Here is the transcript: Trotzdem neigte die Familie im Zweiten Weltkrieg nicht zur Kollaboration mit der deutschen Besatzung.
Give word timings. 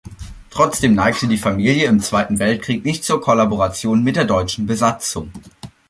Trotzdem 0.49 0.95
neigte 0.95 1.27
die 1.27 1.37
Familie 1.37 1.85
im 1.85 1.99
Zweiten 1.99 2.39
Weltkrieg 2.39 2.83
nicht 2.83 3.03
zur 3.03 3.21
Kollaboration 3.21 4.03
mit 4.03 4.15
der 4.15 4.25
deutschen 4.25 4.65
Besatzung. 4.65 5.31